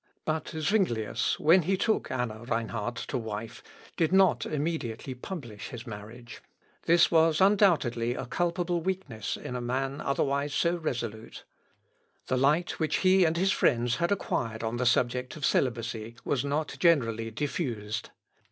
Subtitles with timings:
[0.25, 3.61] But Zuinglius, when he took Anna Reinhard to wife,
[3.95, 6.41] did not immediately publish his marriage.
[6.87, 11.43] This was undoubtedly a culpable weakness in a man otherwise so resolute.
[12.25, 16.43] The light which he and his friends had acquired on the subject of celibacy was
[16.43, 18.09] not generally diffused.